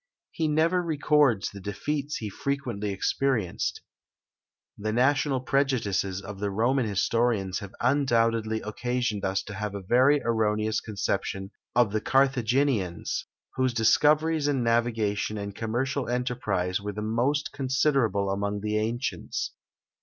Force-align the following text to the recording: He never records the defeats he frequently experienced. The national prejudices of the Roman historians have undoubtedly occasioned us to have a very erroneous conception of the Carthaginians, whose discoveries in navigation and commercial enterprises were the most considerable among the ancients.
He 0.31 0.47
never 0.47 0.81
records 0.81 1.51
the 1.51 1.59
defeats 1.59 2.15
he 2.15 2.27
frequently 2.31 2.89
experienced. 2.91 3.81
The 4.75 4.91
national 4.91 5.41
prejudices 5.41 6.23
of 6.23 6.39
the 6.39 6.49
Roman 6.49 6.87
historians 6.87 7.59
have 7.59 7.75
undoubtedly 7.79 8.61
occasioned 8.61 9.23
us 9.23 9.43
to 9.43 9.53
have 9.53 9.75
a 9.75 9.83
very 9.83 10.19
erroneous 10.23 10.81
conception 10.81 11.51
of 11.75 11.91
the 11.91 12.01
Carthaginians, 12.01 13.27
whose 13.57 13.75
discoveries 13.75 14.47
in 14.47 14.63
navigation 14.63 15.37
and 15.37 15.53
commercial 15.53 16.09
enterprises 16.09 16.81
were 16.81 16.93
the 16.93 17.03
most 17.03 17.51
considerable 17.51 18.31
among 18.31 18.61
the 18.61 18.77
ancients. 18.79 19.51